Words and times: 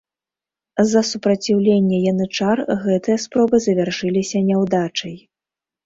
З-за 0.85 1.03
супраціўлення 1.09 1.97
янычар 2.13 2.57
гэтыя 2.85 3.17
спробы 3.29 3.55
завяршыліся 3.71 4.47
няўдачай. 4.51 5.15